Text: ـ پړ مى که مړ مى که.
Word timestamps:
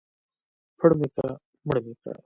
ـ 0.39 0.77
پړ 0.77 0.91
مى 0.99 1.07
که 1.15 1.25
مړ 1.67 1.77
مى 1.85 1.93
که. 2.01 2.11